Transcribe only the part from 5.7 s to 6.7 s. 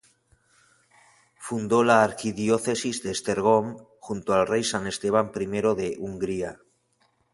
de Hungría.